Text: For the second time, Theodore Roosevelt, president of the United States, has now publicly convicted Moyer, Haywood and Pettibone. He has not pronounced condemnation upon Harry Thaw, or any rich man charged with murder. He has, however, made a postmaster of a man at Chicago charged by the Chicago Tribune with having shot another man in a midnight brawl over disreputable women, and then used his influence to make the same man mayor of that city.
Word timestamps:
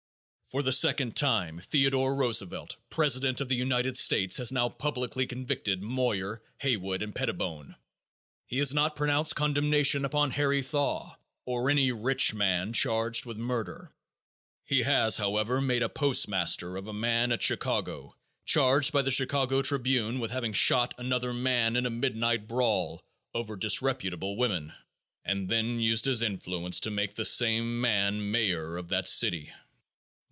For 0.45 0.61
the 0.63 0.73
second 0.73 1.15
time, 1.15 1.61
Theodore 1.63 2.13
Roosevelt, 2.13 2.75
president 2.89 3.39
of 3.39 3.47
the 3.47 3.55
United 3.55 3.95
States, 3.97 4.35
has 4.35 4.51
now 4.51 4.67
publicly 4.67 5.25
convicted 5.25 5.81
Moyer, 5.81 6.43
Haywood 6.57 7.01
and 7.01 7.15
Pettibone. 7.15 7.77
He 8.47 8.57
has 8.57 8.73
not 8.73 8.97
pronounced 8.97 9.33
condemnation 9.33 10.03
upon 10.03 10.31
Harry 10.31 10.61
Thaw, 10.61 11.15
or 11.45 11.69
any 11.69 11.93
rich 11.93 12.33
man 12.33 12.73
charged 12.73 13.25
with 13.25 13.37
murder. 13.37 13.93
He 14.65 14.81
has, 14.81 15.15
however, 15.15 15.61
made 15.61 15.83
a 15.83 15.87
postmaster 15.87 16.75
of 16.75 16.85
a 16.89 16.93
man 16.93 17.31
at 17.31 17.41
Chicago 17.41 18.13
charged 18.43 18.91
by 18.91 19.03
the 19.03 19.09
Chicago 19.11 19.61
Tribune 19.61 20.19
with 20.19 20.31
having 20.31 20.51
shot 20.51 20.93
another 20.97 21.31
man 21.33 21.77
in 21.77 21.85
a 21.85 21.89
midnight 21.89 22.49
brawl 22.49 23.01
over 23.33 23.55
disreputable 23.55 24.35
women, 24.35 24.73
and 25.23 25.47
then 25.47 25.79
used 25.79 26.03
his 26.03 26.21
influence 26.21 26.81
to 26.81 26.91
make 26.91 27.15
the 27.15 27.23
same 27.23 27.79
man 27.79 28.31
mayor 28.31 28.75
of 28.75 28.89
that 28.89 29.07
city. 29.07 29.49